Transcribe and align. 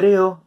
Hebreo, 0.00 0.40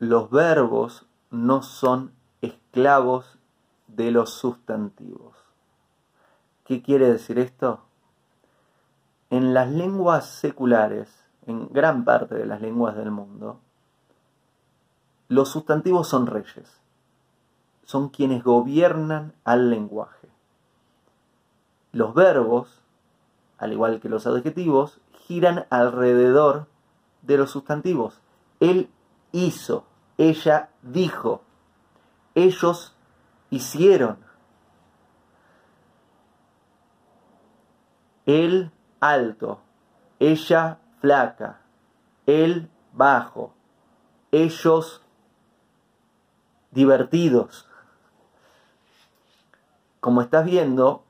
los 0.00 0.28
verbos 0.28 1.06
no 1.30 1.62
son 1.62 2.10
esclavos 2.40 3.38
de 3.86 4.10
los 4.10 4.30
sustantivos. 4.30 5.36
¿Qué 6.64 6.82
quiere 6.82 7.08
decir 7.08 7.38
esto? 7.38 7.84
En 9.30 9.54
las 9.54 9.70
lenguas 9.70 10.26
seculares, 10.26 11.08
en 11.46 11.68
gran 11.68 12.04
parte 12.04 12.34
de 12.34 12.44
las 12.44 12.60
lenguas 12.60 12.96
del 12.96 13.12
mundo, 13.12 13.60
los 15.28 15.48
sustantivos 15.48 16.08
son 16.08 16.26
reyes, 16.26 16.80
son 17.84 18.08
quienes 18.08 18.42
gobiernan 18.42 19.34
al 19.44 19.70
lenguaje. 19.70 20.28
Los 21.92 22.12
verbos, 22.12 22.82
al 23.58 23.72
igual 23.72 24.00
que 24.00 24.08
los 24.08 24.26
adjetivos, 24.26 24.98
giran 25.12 25.64
alrededor 25.70 26.66
de 27.22 27.36
los 27.36 27.48
sustantivos. 27.52 28.18
Él 28.62 28.88
hizo, 29.32 29.86
ella 30.18 30.70
dijo, 30.82 31.42
ellos 32.36 32.94
hicieron. 33.50 34.18
Él 38.24 38.70
alto, 39.00 39.58
ella 40.20 40.78
flaca, 41.00 41.58
él 42.26 42.70
bajo, 42.92 43.52
ellos 44.30 45.02
divertidos. 46.70 47.68
Como 49.98 50.22
estás 50.22 50.44
viendo, 50.44 51.02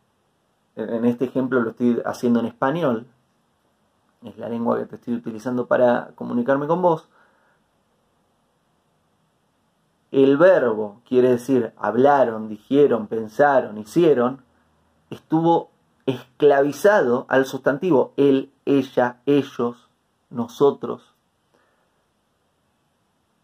en 0.74 1.04
este 1.04 1.26
ejemplo 1.26 1.60
lo 1.60 1.72
estoy 1.72 2.00
haciendo 2.06 2.40
en 2.40 2.46
español, 2.46 3.08
es 4.22 4.38
la 4.38 4.48
lengua 4.48 4.78
que 4.78 4.86
te 4.86 4.96
estoy 4.96 5.16
utilizando 5.16 5.66
para 5.66 6.12
comunicarme 6.14 6.66
con 6.66 6.80
vos, 6.80 7.10
el 10.12 10.36
verbo, 10.36 11.00
quiere 11.08 11.30
decir 11.30 11.72
hablaron, 11.76 12.48
dijeron, 12.48 13.06
pensaron, 13.06 13.78
hicieron, 13.78 14.44
estuvo 15.10 15.70
esclavizado 16.04 17.24
al 17.28 17.46
sustantivo 17.46 18.12
él, 18.16 18.52
ella, 18.66 19.20
ellos, 19.24 19.88
nosotros. 20.28 21.14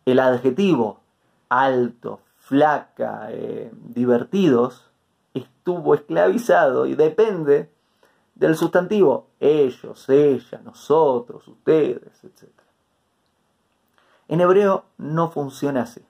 El 0.04 0.18
adjetivo 0.18 1.00
alto, 1.48 2.20
flaca, 2.36 3.28
eh, 3.30 3.70
divertidos, 3.72 4.90
estuvo 5.32 5.94
esclavizado 5.94 6.86
y 6.86 6.94
depende 6.94 7.70
del 8.34 8.56
sustantivo 8.56 9.28
ellos, 9.40 10.06
ella, 10.08 10.60
nosotros, 10.64 11.48
ustedes, 11.48 12.24
etc. 12.24 12.50
En 14.28 14.42
hebreo 14.42 14.84
no 14.98 15.30
funciona 15.30 15.82
así. 15.82 16.02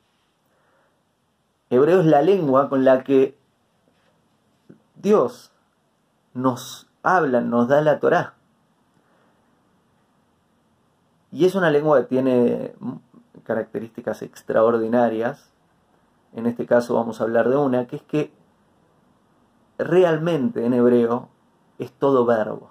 Hebreo 1.71 2.01
es 2.01 2.07
la 2.07 2.23
lengua 2.23 2.69
con 2.69 2.85
la 2.85 3.05
que 3.05 3.37
Dios 4.97 5.53
nos 6.35 6.89
habla, 7.03 7.41
nos 7.41 7.69
da 7.69 7.81
la 7.81 8.01
Torá. 8.01 8.35
Y 11.31 11.45
es 11.45 11.55
una 11.55 11.71
lengua 11.71 12.01
que 12.01 12.07
tiene 12.07 12.75
características 13.45 14.23
extraordinarias. 14.23 15.51
En 16.33 16.47
este 16.47 16.67
caso 16.67 16.95
vamos 16.95 17.21
a 17.21 17.25
hablar 17.25 17.49
de 17.49 17.57
una, 17.57 17.87
que 17.87 17.97
es 17.97 18.03
que 18.03 18.33
realmente 19.77 20.65
en 20.65 20.73
hebreo 20.73 21.29
es 21.79 21.93
todo 21.93 22.25
verbo. 22.25 22.71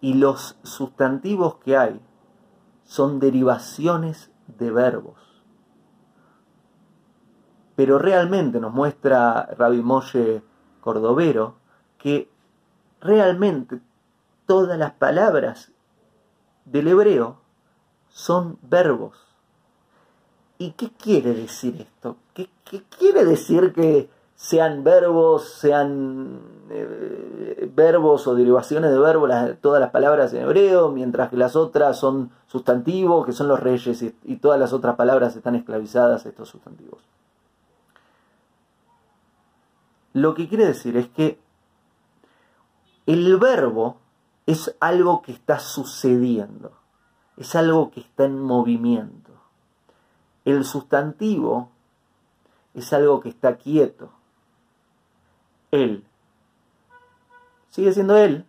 Y 0.00 0.14
los 0.14 0.56
sustantivos 0.62 1.56
que 1.56 1.76
hay 1.76 2.00
son 2.84 3.18
derivaciones 3.18 4.30
de 4.46 4.70
verbos. 4.70 5.25
Pero 7.76 7.98
realmente 7.98 8.58
nos 8.58 8.72
muestra 8.72 9.48
Rabbi 9.56 9.82
Moshe 9.82 10.42
Cordovero 10.80 11.54
que 11.98 12.28
realmente 13.00 13.80
todas 14.46 14.78
las 14.78 14.92
palabras 14.92 15.70
del 16.64 16.88
hebreo 16.88 17.36
son 18.08 18.58
verbos. 18.62 19.18
¿Y 20.58 20.70
qué 20.72 20.90
quiere 20.90 21.34
decir 21.34 21.80
esto? 21.80 22.16
¿Qué, 22.32 22.48
quiere 22.98 23.24
decir 23.24 23.72
que 23.74 24.08
sean 24.34 24.82
verbos, 24.82 25.50
sean 25.50 26.40
eh, 26.70 27.70
verbos 27.74 28.26
o 28.26 28.34
derivaciones 28.34 28.90
de 28.90 28.98
verbos 28.98 29.30
todas 29.60 29.80
las 29.80 29.90
palabras 29.90 30.32
en 30.32 30.42
hebreo, 30.42 30.90
mientras 30.90 31.30
que 31.30 31.36
las 31.36 31.56
otras 31.56 31.98
son 31.98 32.30
sustantivos, 32.46 33.26
que 33.26 33.32
son 33.32 33.48
los 33.48 33.60
reyes, 33.60 34.02
y 34.02 34.36
todas 34.36 34.58
las 34.58 34.72
otras 34.72 34.96
palabras 34.96 35.36
están 35.36 35.54
esclavizadas 35.54 36.24
a 36.24 36.28
estos 36.28 36.48
sustantivos? 36.48 37.00
Lo 40.16 40.34
que 40.34 40.48
quiere 40.48 40.64
decir 40.64 40.96
es 40.96 41.10
que 41.10 41.38
el 43.04 43.36
verbo 43.36 43.98
es 44.46 44.74
algo 44.80 45.20
que 45.20 45.30
está 45.30 45.58
sucediendo, 45.58 46.72
es 47.36 47.54
algo 47.54 47.90
que 47.90 48.00
está 48.00 48.24
en 48.24 48.40
movimiento. 48.40 49.32
El 50.46 50.64
sustantivo 50.64 51.68
es 52.72 52.94
algo 52.94 53.20
que 53.20 53.28
está 53.28 53.58
quieto. 53.58 54.10
Él. 55.70 56.02
Sigue 57.68 57.92
siendo 57.92 58.16
él. 58.16 58.46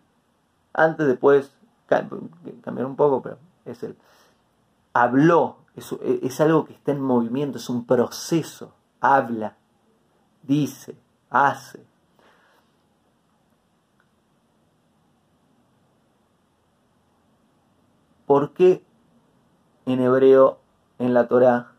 Antes, 0.72 1.05
después, 1.05 1.51
cambiar 1.88 2.85
un 2.85 2.95
poco, 2.95 3.22
pero 3.22 3.39
es 3.66 3.84
él. 3.84 3.97
Habló, 4.94 5.57
es, 5.75 5.91
es 6.01 6.39
algo 6.39 6.63
que 6.63 6.75
está 6.75 6.94
en 6.94 7.01
movimiento, 7.01 7.57
es 7.57 7.69
un 7.69 7.85
proceso. 7.85 8.73
Habla, 9.01 9.57
dice, 10.44 10.95
hace. 11.30 11.86
¿Por 18.26 18.54
qué 18.54 18.84
en 19.86 20.02
hebreo, 20.02 20.60
en 21.00 21.14
la 21.14 21.28
Torah, 21.28 21.72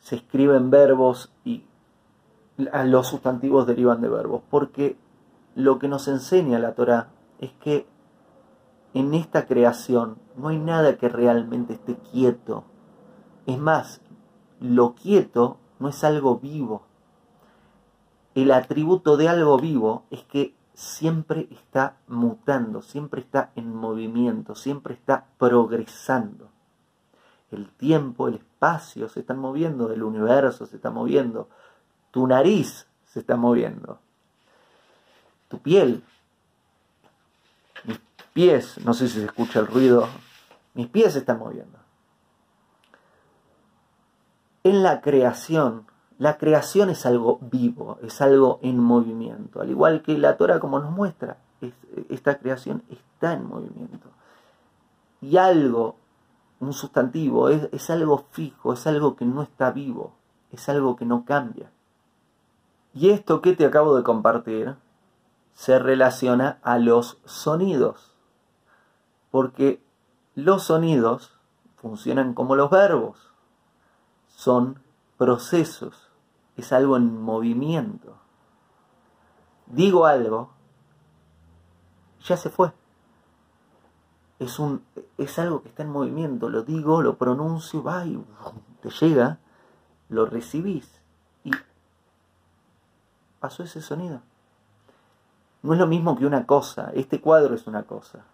se 0.00 0.16
escriben 0.16 0.70
verbos 0.70 1.32
y 1.44 1.64
los 2.58 3.08
sustantivos 3.08 3.66
derivan 3.66 4.02
de 4.02 4.08
verbos? 4.08 4.42
Porque 4.50 4.98
lo 5.54 5.78
que 5.78 5.88
nos 5.88 6.08
enseña 6.08 6.58
la 6.58 6.74
Torah 6.74 7.08
es 7.40 7.52
que 7.52 7.86
en 8.92 9.14
esta 9.14 9.46
creación 9.46 10.18
no 10.36 10.48
hay 10.48 10.58
nada 10.58 10.96
que 10.96 11.08
realmente 11.08 11.74
esté 11.74 11.96
quieto. 11.96 12.64
Es 13.46 13.58
más, 13.58 14.00
lo 14.60 14.94
quieto 14.94 15.58
no 15.78 15.88
es 15.88 16.02
algo 16.04 16.38
vivo. 16.38 16.85
El 18.36 18.52
atributo 18.52 19.16
de 19.16 19.28
algo 19.28 19.58
vivo 19.58 20.04
es 20.10 20.22
que 20.24 20.54
siempre 20.74 21.48
está 21.50 21.96
mutando, 22.06 22.82
siempre 22.82 23.22
está 23.22 23.50
en 23.56 23.74
movimiento, 23.74 24.54
siempre 24.54 24.92
está 24.94 25.26
progresando. 25.38 26.50
El 27.50 27.70
tiempo, 27.70 28.28
el 28.28 28.34
espacio 28.34 29.08
se 29.08 29.20
están 29.20 29.38
moviendo, 29.38 29.90
el 29.90 30.02
universo 30.02 30.66
se 30.66 30.76
está 30.76 30.90
moviendo, 30.90 31.48
tu 32.10 32.26
nariz 32.26 32.86
se 33.06 33.20
está 33.20 33.36
moviendo, 33.36 34.00
tu 35.48 35.58
piel, 35.60 36.04
mis 37.84 37.98
pies, 38.34 38.78
no 38.84 38.92
sé 38.92 39.08
si 39.08 39.20
se 39.20 39.24
escucha 39.24 39.60
el 39.60 39.66
ruido, 39.66 40.08
mis 40.74 40.88
pies 40.88 41.14
se 41.14 41.20
están 41.20 41.38
moviendo 41.38 41.78
en 44.66 44.82
la 44.82 45.00
creación, 45.00 45.86
la 46.18 46.38
creación 46.38 46.90
es 46.90 47.04
algo 47.06 47.38
vivo, 47.40 47.98
es 48.02 48.20
algo 48.20 48.58
en 48.62 48.78
movimiento, 48.78 49.60
al 49.60 49.70
igual 49.70 50.02
que 50.02 50.16
la 50.16 50.36
Torah 50.36 50.60
como 50.60 50.78
nos 50.78 50.90
muestra, 50.90 51.38
esta 52.08 52.38
creación 52.38 52.82
está 52.88 53.32
en 53.32 53.46
movimiento. 53.46 54.08
Y 55.20 55.36
algo, 55.36 55.96
un 56.60 56.72
sustantivo, 56.72 57.48
es, 57.48 57.68
es 57.72 57.90
algo 57.90 58.26
fijo, 58.30 58.72
es 58.72 58.86
algo 58.86 59.16
que 59.16 59.24
no 59.24 59.42
está 59.42 59.70
vivo, 59.70 60.14
es 60.52 60.68
algo 60.68 60.96
que 60.96 61.04
no 61.04 61.24
cambia. 61.24 61.70
Y 62.94 63.10
esto 63.10 63.42
que 63.42 63.54
te 63.54 63.66
acabo 63.66 63.96
de 63.96 64.02
compartir 64.02 64.76
se 65.54 65.78
relaciona 65.78 66.58
a 66.62 66.78
los 66.78 67.18
sonidos, 67.24 68.14
porque 69.30 69.82
los 70.34 70.64
sonidos 70.64 71.32
funcionan 71.76 72.34
como 72.34 72.56
los 72.56 72.70
verbos 72.70 73.32
son 74.28 74.78
procesos, 75.16 76.05
es 76.56 76.72
algo 76.72 76.96
en 76.96 77.20
movimiento. 77.20 78.16
Digo 79.66 80.06
algo, 80.06 80.50
ya 82.24 82.36
se 82.36 82.50
fue. 82.50 82.72
Es, 84.38 84.58
un, 84.58 84.84
es 85.16 85.38
algo 85.38 85.62
que 85.62 85.68
está 85.68 85.82
en 85.82 85.90
movimiento, 85.90 86.50
lo 86.50 86.62
digo, 86.62 87.00
lo 87.00 87.16
pronuncio, 87.16 87.82
va 87.82 88.04
y 88.04 88.22
te 88.82 88.90
llega, 88.90 89.38
lo 90.10 90.26
recibís 90.26 91.00
y 91.42 91.50
pasó 93.40 93.62
ese 93.62 93.80
sonido. 93.80 94.20
No 95.62 95.72
es 95.72 95.78
lo 95.78 95.86
mismo 95.86 96.18
que 96.18 96.26
una 96.26 96.46
cosa, 96.46 96.90
este 96.94 97.20
cuadro 97.20 97.54
es 97.54 97.66
una 97.66 97.84
cosa. 97.84 98.24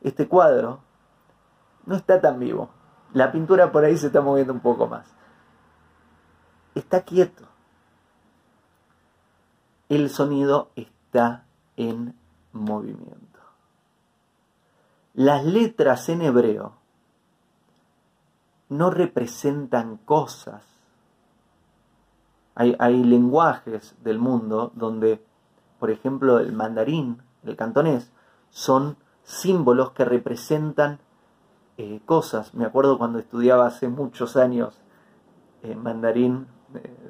Este 0.00 0.26
cuadro 0.26 0.80
no 1.84 1.94
está 1.96 2.20
tan 2.20 2.38
vivo. 2.38 2.70
La 3.12 3.30
pintura 3.30 3.70
por 3.70 3.84
ahí 3.84 3.96
se 3.96 4.08
está 4.08 4.20
moviendo 4.20 4.52
un 4.52 4.60
poco 4.60 4.86
más. 4.86 5.15
Está 6.76 7.04
quieto. 7.04 7.44
El 9.88 10.10
sonido 10.10 10.68
está 10.76 11.46
en 11.78 12.14
movimiento. 12.52 13.40
Las 15.14 15.42
letras 15.46 16.10
en 16.10 16.20
hebreo 16.20 16.74
no 18.68 18.90
representan 18.90 19.96
cosas. 19.96 20.64
Hay, 22.54 23.04
lenguajes 23.04 23.94
del 24.04 24.18
mundo 24.18 24.70
donde, 24.74 25.24
por 25.78 25.90
ejemplo, 25.90 26.40
el 26.40 26.52
mandarín, 26.52 27.22
el 27.42 27.56
cantonés, 27.56 28.12
son 28.50 28.98
símbolos 29.22 29.92
que 29.92 30.04
representan 30.04 30.98
eh, 31.78 32.00
cosas. 32.04 32.52
Me 32.52 32.66
acuerdo 32.66 32.98
cuando 32.98 33.18
estudiaba 33.18 33.66
hace 33.66 33.88
muchos 33.88 34.36
años 34.36 34.78
en 35.62 35.82
mandarín, 35.82 36.46
eh, 36.46 36.55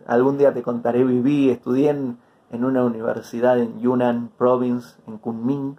algún 0.07 0.39
día 0.39 0.53
te 0.53 0.63
contaré, 0.63 1.05
viví, 1.05 1.51
estudié 1.51 1.91
en, 1.91 2.19
una 2.51 2.85
universidad 2.85 3.59
en 3.59 3.81
Yunnan 3.81 4.31
Province, 4.39 4.97
en 5.07 5.19
Kunming, 5.19 5.79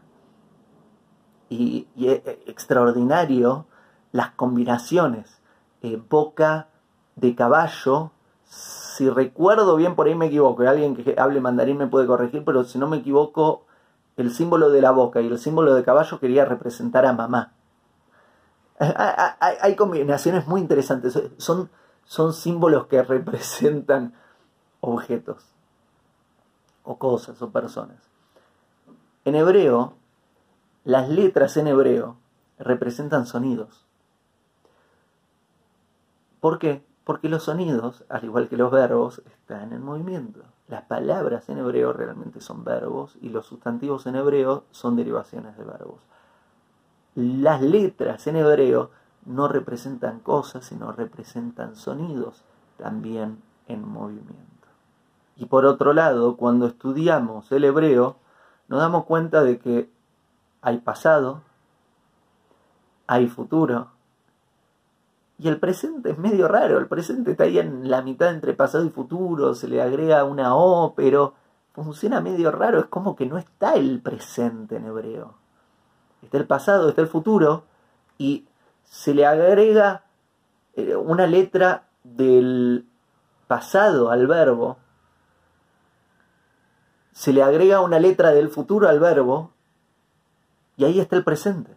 y, 1.49 1.87
es 1.97 2.21
extraordinario 2.45 3.65
las 4.11 4.31
combinaciones. 4.31 5.41
Eh, 5.81 6.01
boca 6.09 6.67
de 7.15 7.35
caballo, 7.35 8.11
si 8.45 9.09
recuerdo 9.09 9.75
bien, 9.75 9.95
por 9.95 10.07
ahí 10.07 10.15
me 10.15 10.27
equivoco, 10.27 10.63
alguien 10.63 10.95
que 10.95 11.15
hable 11.17 11.39
mandarín 11.39 11.77
me 11.77 11.87
puede 11.87 12.07
corregir, 12.07 12.43
pero 12.43 12.63
si 12.63 12.77
no 12.77 12.87
me 12.87 12.97
equivoco, 12.97 13.65
el 14.17 14.31
símbolo 14.31 14.69
de 14.69 14.81
la 14.81 14.91
boca 14.91 15.21
y 15.21 15.27
el 15.27 15.37
símbolo 15.37 15.73
de 15.75 15.83
caballo 15.83 16.19
quería 16.19 16.45
representar 16.45 17.05
a 17.05 17.13
mamá. 17.13 17.53
Hay, 18.79 19.75
combinaciones 19.75 20.47
muy 20.47 20.61
interesantes. 20.61 21.19
Son, 21.37 21.69
son 22.07 22.33
símbolos 22.33 22.87
que 22.87 23.03
representan 23.03 24.13
objetos 24.79 25.45
o 26.83 26.97
cosas 26.97 27.41
o 27.41 27.51
personas. 27.51 27.97
En 29.25 29.35
hebreo, 29.35 29.93
las 30.85 31.09
letras 31.09 31.57
en 31.57 31.67
hebreo 31.67 32.15
representan 32.57 33.25
sonidos. 33.25 33.85
¿Por 36.39 36.59
qué? 36.59 36.85
Porque 37.03 37.29
los 37.29 37.43
sonidos, 37.43 38.05
al 38.09 38.23
igual 38.23 38.47
que 38.47 38.57
los 38.57 38.71
verbos, 38.71 39.21
están 39.25 39.73
en 39.73 39.83
movimiento. 39.83 40.41
Las 40.69 40.83
palabras 40.83 41.49
en 41.49 41.57
hebreo 41.57 41.91
realmente 41.91 42.39
son 42.39 42.63
verbos 42.63 43.17
y 43.21 43.29
los 43.29 43.45
sustantivos 43.45 44.05
en 44.07 44.15
hebreo 44.15 44.63
son 44.71 44.95
derivaciones 44.95 45.57
de 45.57 45.63
verbos. 45.65 45.99
Las 47.15 47.61
letras 47.61 48.27
en 48.27 48.37
hebreo 48.37 48.91
no 49.27 49.47
representan 49.47 50.19
cosas, 50.19 50.65
sino 50.65 50.91
representan 50.91 51.75
sonidos 51.75 52.43
también 52.77 53.41
en 53.67 53.87
movimiento. 53.87 54.67
Y 55.35 55.45
por 55.45 55.65
otro 55.65 55.93
lado, 55.93 56.37
cuando 56.37 56.65
estudiamos 56.65 57.51
el 57.51 57.65
hebreo, 57.65 58.15
nos 58.67 58.79
damos 58.79 59.05
cuenta 59.05 59.43
de 59.43 59.59
que 59.59 59.89
hay 60.61 60.79
pasado, 60.79 61.41
hay 63.05 63.27
futuro, 63.27 63.89
y 65.39 65.47
el 65.49 65.59
presente 65.59 66.11
es 66.11 66.17
medio 66.17 66.47
raro, 66.47 66.79
el 66.79 66.87
presente 66.87 67.31
está 67.31 67.43
ahí 67.43 67.59
en 67.59 67.89
la 67.89 68.01
mitad 68.01 68.31
entre 68.31 68.53
pasado 68.53 68.85
y 68.85 68.89
futuro, 68.89 69.53
se 69.53 69.67
le 69.67 69.81
agrega 69.81 70.23
una 70.23 70.55
O, 70.55 70.95
pero 70.95 71.35
funciona 71.73 72.21
medio 72.21 72.51
raro, 72.51 72.79
es 72.79 72.85
como 72.87 73.15
que 73.15 73.27
no 73.27 73.37
está 73.37 73.75
el 73.75 74.01
presente 74.01 74.77
en 74.77 74.85
hebreo. 74.85 75.35
Está 76.23 76.37
el 76.37 76.47
pasado, 76.47 76.89
está 76.89 77.01
el 77.01 77.07
futuro, 77.07 77.65
y 78.17 78.47
se 78.89 79.13
le 79.13 79.25
agrega 79.25 80.03
eh, 80.75 80.95
una 80.95 81.27
letra 81.27 81.87
del 82.03 82.85
pasado 83.47 84.11
al 84.11 84.27
verbo, 84.27 84.77
se 87.11 87.33
le 87.33 87.43
agrega 87.43 87.81
una 87.81 87.99
letra 87.99 88.31
del 88.31 88.49
futuro 88.49 88.87
al 88.87 88.99
verbo, 88.99 89.51
y 90.75 90.85
ahí 90.85 90.99
está 90.99 91.15
el 91.15 91.23
presente. 91.23 91.75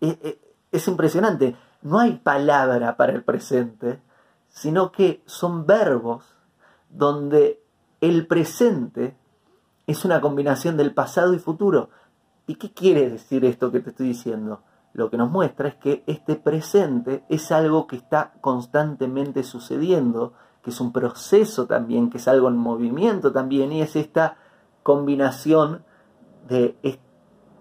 es 0.00 0.88
impresionante 0.88 1.56
no 1.82 1.98
hay 1.98 2.16
palabra 2.18 2.96
para 2.96 3.12
el 3.12 3.24
presente, 3.24 4.00
sino 4.48 4.92
que 4.92 5.22
son 5.26 5.66
verbos 5.66 6.24
donde 6.88 7.60
el 8.00 8.26
presente 8.26 9.16
es 9.86 10.04
una 10.04 10.20
combinación 10.20 10.76
del 10.76 10.94
pasado 10.94 11.34
y 11.34 11.38
futuro. 11.38 11.90
¿Y 12.46 12.54
qué 12.56 12.72
quiere 12.72 13.10
decir 13.10 13.44
esto 13.44 13.72
que 13.72 13.80
te 13.80 13.90
estoy 13.90 14.08
diciendo? 14.08 14.62
Lo 14.94 15.10
que 15.10 15.16
nos 15.16 15.30
muestra 15.30 15.68
es 15.68 15.76
que 15.76 16.04
este 16.06 16.36
presente 16.36 17.24
es 17.28 17.50
algo 17.50 17.86
que 17.86 17.96
está 17.96 18.34
constantemente 18.40 19.42
sucediendo, 19.42 20.34
que 20.62 20.70
es 20.70 20.80
un 20.80 20.92
proceso 20.92 21.66
también, 21.66 22.10
que 22.10 22.18
es 22.18 22.28
algo 22.28 22.48
en 22.48 22.56
movimiento 22.56 23.32
también, 23.32 23.72
y 23.72 23.80
es 23.80 23.96
esta 23.96 24.36
combinación 24.82 25.84
de 26.46 26.76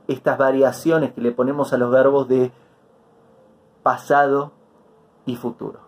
estas 0.07 0.37
variaciones 0.37 1.13
que 1.13 1.21
le 1.21 1.31
ponemos 1.31 1.71
a 1.71 1.77
los 1.77 1.89
verbos 1.89 2.27
de 2.27 2.51
pasado 3.81 4.51
y 5.25 5.35
futuro. 5.35 5.79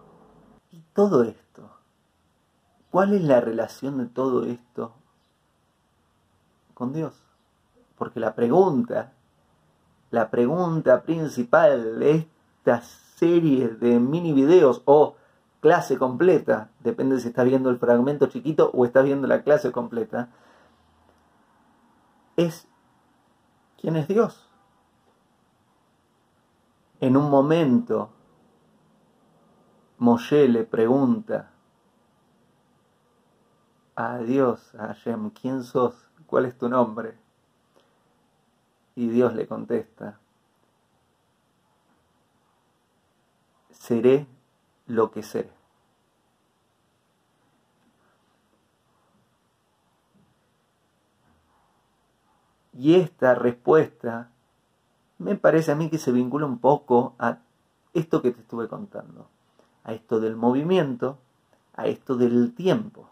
Y 0.72 0.82
todo 0.94 1.24
esto, 1.24 1.70
¿cuál 2.90 3.14
es 3.14 3.24
la 3.24 3.42
relación 3.42 3.98
de 3.98 4.06
todo 4.06 4.46
esto 4.46 4.94
con 6.74 6.94
Dios? 6.94 7.22
Porque 7.98 8.20
la 8.20 8.34
pregunta, 8.34 9.14
la 10.14 10.30
pregunta 10.30 11.02
principal 11.02 11.98
de 11.98 12.28
esta 12.60 12.82
serie 12.82 13.68
de 13.68 14.00
mini 14.00 14.32
videos 14.32 14.84
o 14.86 15.16
clase 15.60 15.98
completa, 15.98 16.70
depende 16.82 17.20
si 17.20 17.30
estás 17.30 17.46
viendo 17.46 17.72
el 17.72 17.80
fragmento 17.80 18.28
chiquito 18.28 18.70
o 18.76 18.86
estás 18.86 19.06
viendo 19.06 19.28
la 19.28 19.42
clase 19.42 19.72
completa, 19.72 20.30
es 22.36 22.68
¿quién 23.82 23.96
es 23.96 24.08
Dios? 24.08 24.48
En 27.00 27.18
un 27.18 27.32
momento, 27.32 28.12
Moshe 29.98 30.48
le 30.48 30.64
pregunta 30.64 31.50
a 33.96 34.20
Dios, 34.20 34.76
a 34.76 34.90
Hashem, 34.90 35.32
¿quién 35.32 35.64
sos? 35.64 36.08
¿Cuál 36.28 36.46
es 36.46 36.56
tu 36.56 36.70
nombre? 36.70 37.23
Y 38.96 39.08
Dios 39.08 39.34
le 39.34 39.48
contesta, 39.48 40.20
seré 43.72 44.28
lo 44.88 45.12
que 45.12 45.24
seré. 45.24 45.52
Y 52.74 52.96
esta 52.96 53.36
respuesta 53.36 54.30
me 55.20 55.36
parece 55.36 55.72
a 55.72 55.76
mí 55.76 55.90
que 55.90 55.98
se 55.98 56.12
vincula 56.12 56.46
un 56.46 56.60
poco 56.60 57.16
a 57.20 57.38
esto 57.94 58.22
que 58.22 58.32
te 58.32 58.42
estuve 58.42 58.68
contando, 58.68 59.28
a 59.84 59.94
esto 59.94 60.20
del 60.20 60.36
movimiento, 60.36 61.18
a 61.76 61.88
esto 61.88 62.16
del 62.16 62.54
tiempo. 62.56 63.10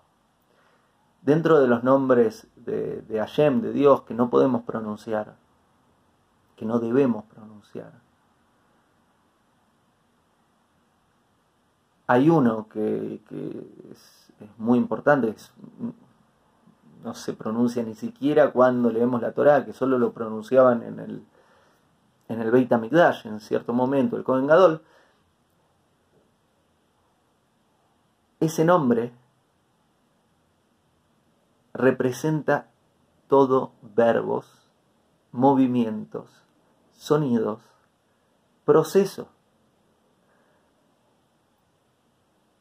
Dentro 1.22 1.60
de 1.60 1.68
los 1.68 1.84
nombres 1.84 2.48
de, 2.56 3.02
de 3.02 3.20
Hashem, 3.20 3.62
de 3.62 3.72
Dios, 3.72 4.02
que 4.02 4.16
no 4.16 4.30
podemos 4.30 4.64
pronunciar, 4.64 5.36
que 6.62 6.66
no 6.68 6.78
debemos 6.78 7.26
pronunciar, 7.26 7.92
hay 12.06 12.30
uno 12.30 12.68
que, 12.70 13.20
es, 13.90 14.32
muy 14.60 14.78
importante, 14.78 15.34
no 17.04 17.16
se 17.16 17.34
pronuncia 17.34 17.82
ni 17.82 17.96
siquiera 17.96 18.52
cuando 18.52 18.92
leemos 18.92 19.24
la 19.24 19.32
Torah, 19.32 19.66
que 19.66 19.74
solo 19.74 19.98
lo 19.98 20.14
pronunciaban 20.14 20.84
en 20.84 21.00
el 21.00 21.26
en 22.28 22.40
el 22.40 22.52
Beit 22.52 22.72
HaMikdash, 22.72 23.26
en 23.26 23.40
cierto 23.40 23.74
momento, 23.74 24.16
el 24.16 24.24
Kohen 24.24 24.46
Gadol, 24.46 24.84
ese 28.40 28.66
nombre 28.66 29.12
representa 31.74 32.68
todo 33.28 33.72
verbos, 33.82 34.46
movimientos, 35.32 36.41
sonidos, 37.02 37.60
proceso. 38.64 39.28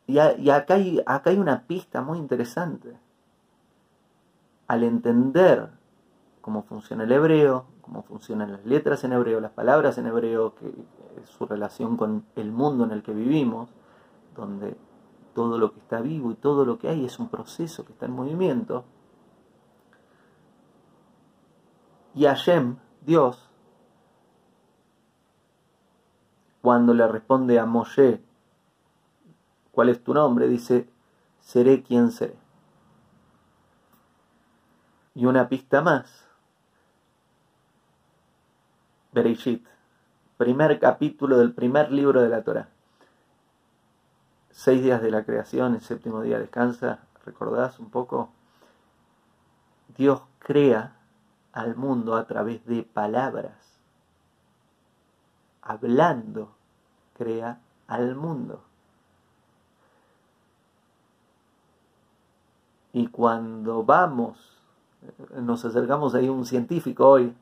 Y, 0.06 0.18
acá, 0.18 0.75
hay, 0.76 1.38
una 1.38 1.66
pista 1.66 2.00
muy 2.00 2.18
interesante. 2.18 2.97
Al 4.66 4.82
entender 4.82 5.68
cómo 6.40 6.62
funciona 6.62 7.04
el 7.04 7.12
hebreo, 7.12 7.66
cómo 7.82 8.02
funcionan 8.02 8.52
las 8.52 8.64
letras 8.64 9.04
en 9.04 9.12
hebreo, 9.12 9.40
las 9.40 9.52
palabras 9.52 9.99
en 9.99 10.06
hebreo, 10.06 10.54
su 11.26 11.44
relación 11.44 11.99
con 11.99 12.25
el 12.35 12.50
mundo 12.50 12.85
en 12.85 12.92
el 12.92 13.02
que 13.02 13.12
vivimos, 13.12 13.68
donde 14.35 14.75
todo 15.35 15.59
lo 15.59 15.75
que 15.75 15.80
está 15.80 16.00
vivo 16.00 16.30
y 16.30 16.35
todo 16.35 16.64
lo 16.64 16.78
que 16.78 16.88
hay 16.88 17.04
es 17.04 17.18
un 17.18 17.28
proceso 17.28 17.85
que 17.85 17.92
está 17.92 18.06
en 18.06 18.12
movimiento. 18.12 18.85
Y 22.14 22.25
Hashem, 22.25 22.78
Dios, 23.02 23.50
cuando 26.62 26.95
le 26.95 27.07
responde 27.07 27.59
a 27.59 27.67
Moshe, 27.67 28.21
¿cuál 29.73 29.88
es 29.88 30.02
tu 30.02 30.14
nombre? 30.14 30.49
Dice, 30.49 30.88
seré 31.40 31.83
quien 31.83 32.11
seré. 32.11 32.37
Y 35.14 35.26
una 35.26 35.49
pista 35.49 35.81
más. 35.81 36.29
Bereshit, 39.12 39.67
primer 40.37 40.79
capítulo 40.79 41.38
del 41.38 41.52
primer 41.52 41.90
libro 41.90 42.23
de 42.23 42.29
la 42.29 42.43
Torah. 42.43 42.69
Seis 44.50 44.83
días 44.83 45.02
de 45.02 45.11
la 45.11 45.25
creación, 45.25 45.75
el 45.75 45.81
séptimo 45.81 46.23
día 46.23 46.38
descansa, 46.38 47.00
¿recordás 47.25 47.79
un 47.79 47.90
poco? 47.90 48.31
Dios 49.97 50.23
crea 50.38 50.97
al 51.52 51.76
mundo 51.76 52.17
a 52.17 52.26
través 52.26 52.64
de 52.67 52.83
palabras. 52.83 53.70
Hablando, 55.62 56.52
crea 57.14 57.61
al 57.87 58.14
mundo. 58.14 58.62
Y 62.93 63.07
cuando 63.09 63.85
vamos, 63.85 64.59
nos 65.37 65.64
acercamos 65.64 66.14
ahí 66.14 66.26
a 66.26 66.33
un 66.33 66.45
científico 66.45 67.09
hoy, 67.09 67.35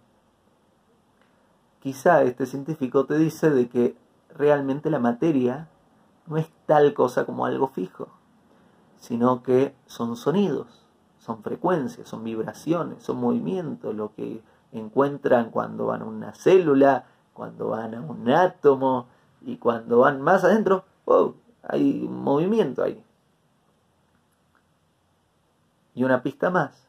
quizá 1.80 2.22
este 2.22 2.46
científico 2.46 3.06
te 3.06 3.16
dice 3.16 3.50
de 3.50 3.68
que 3.68 3.96
realmente 4.34 4.90
la 4.90 4.98
materia 4.98 5.68
no 6.26 6.36
es 6.36 6.48
tal 6.66 6.92
cosa 6.92 7.24
como 7.24 7.46
algo 7.46 7.68
fijo, 7.68 8.08
sino 8.98 9.42
que 9.42 9.74
son 9.86 10.16
sonidos, 10.16 10.86
son 11.18 11.42
frecuencias, 11.42 12.08
son 12.08 12.24
vibraciones, 12.24 13.02
son 13.02 13.18
movimientos, 13.18 13.94
lo 13.94 14.12
que 14.14 14.42
encuentran 14.72 15.50
cuando 15.50 15.86
van 15.86 16.02
a 16.02 16.04
una 16.04 16.34
célula, 16.34 17.06
cuando 17.38 17.68
van 17.68 17.94
a 17.94 18.00
un 18.00 18.28
átomo 18.28 19.06
y 19.42 19.58
cuando 19.58 20.00
van 20.00 20.20
más 20.20 20.42
adentro, 20.42 20.84
oh, 21.04 21.34
hay 21.62 22.08
movimiento 22.08 22.82
ahí. 22.82 23.00
Y 25.94 26.02
una 26.02 26.20
pista 26.20 26.50
más. 26.50 26.88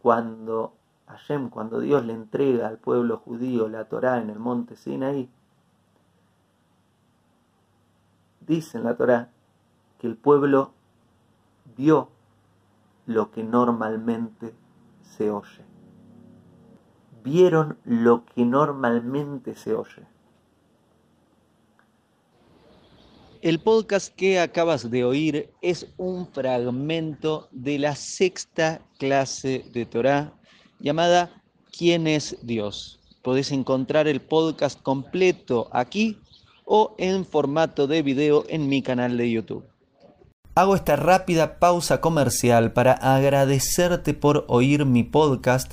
Cuando 0.00 0.72
Hashem, 1.08 1.50
cuando 1.50 1.80
Dios 1.80 2.04
le 2.04 2.12
entrega 2.12 2.68
al 2.68 2.78
pueblo 2.78 3.18
judío 3.18 3.68
la 3.68 3.86
Torá 3.86 4.20
en 4.20 4.30
el 4.30 4.38
monte 4.38 4.76
Sinaí, 4.76 5.28
dice 8.38 8.78
en 8.78 8.84
la 8.84 8.96
Torá 8.96 9.30
que 9.98 10.06
el 10.06 10.16
pueblo 10.16 10.70
vio 11.76 12.08
lo 13.06 13.32
que 13.32 13.42
normalmente 13.42 14.54
se 15.02 15.32
oye. 15.32 15.73
Vieron 17.24 17.78
lo 17.86 18.26
que 18.26 18.44
normalmente 18.44 19.54
se 19.54 19.74
oye. 19.74 20.02
El 23.40 23.60
podcast 23.60 24.14
que 24.14 24.38
acabas 24.38 24.90
de 24.90 25.04
oír 25.04 25.50
es 25.62 25.86
un 25.96 26.28
fragmento 26.28 27.48
de 27.50 27.78
la 27.78 27.96
sexta 27.96 28.82
clase 28.98 29.64
de 29.72 29.86
Torá 29.86 30.34
llamada 30.80 31.42
¿Quién 31.76 32.06
es 32.06 32.36
Dios? 32.42 33.00
Podés 33.22 33.52
encontrar 33.52 34.06
el 34.06 34.20
podcast 34.20 34.80
completo 34.82 35.68
aquí 35.72 36.18
o 36.66 36.94
en 36.98 37.24
formato 37.24 37.86
de 37.86 38.02
video 38.02 38.44
en 38.48 38.68
mi 38.68 38.82
canal 38.82 39.16
de 39.16 39.30
YouTube. 39.30 39.64
Hago 40.56 40.76
esta 40.76 40.96
rápida 40.96 41.58
pausa 41.58 42.00
comercial 42.00 42.72
para 42.72 42.92
agradecerte 42.92 44.14
por 44.14 44.44
oír 44.46 44.84
mi 44.84 45.02
podcast 45.02 45.72